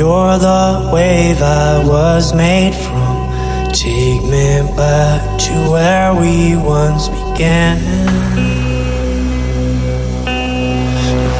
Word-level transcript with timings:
You're 0.00 0.38
the 0.38 0.90
wave 0.94 1.42
I 1.42 1.84
was 1.86 2.32
made 2.32 2.74
from. 2.74 3.28
Take 3.70 4.22
me 4.22 4.62
back 4.74 5.38
to 5.40 5.52
where 5.72 6.14
we 6.14 6.56
once 6.56 7.08
began. 7.10 7.76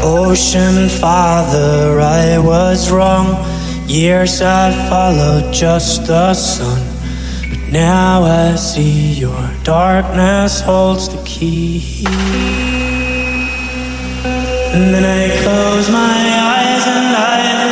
Ocean 0.05 0.91
Father, 0.91 2.03
I 2.03 2.37
was 2.37 2.91
wrong. 2.91 3.29
Years 3.89 4.43
I 4.43 4.73
followed 4.91 5.55
just 5.55 6.07
the 6.07 6.35
sun. 6.35 6.83
But 7.49 7.73
now 7.73 8.25
I 8.25 8.57
see 8.57 9.15
your 9.15 9.51
darkness 9.65 10.61
holds 10.61 11.09
the 11.09 11.23
key. 11.25 12.05
And 14.75 14.93
then 14.93 15.07
I 15.07 15.43
close 15.43 15.89
my 15.89 16.19
eyes 16.53 16.87
and 16.87 17.17
I 17.17 17.70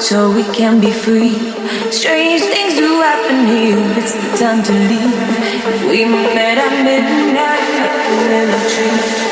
so 0.00 0.30
we 0.30 0.42
can 0.54 0.80
be 0.80 0.90
free. 0.90 1.34
Strange 1.90 2.40
things 2.40 2.74
do 2.78 3.00
happen 3.02 3.46
here, 3.46 3.76
it's 3.98 4.14
the 4.14 4.36
time 4.38 4.62
to 4.62 4.72
leave. 4.72 5.12
If 5.68 5.84
we 5.90 6.04
met 6.06 6.56
at 6.56 6.82
midnight 6.82 7.60
at 7.88 8.00
the 8.08 8.16
willow 8.28 8.68
tree. 8.68 9.31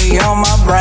Only 0.00 0.18
on 0.20 0.38
my 0.38 0.64
brain. 0.64 0.77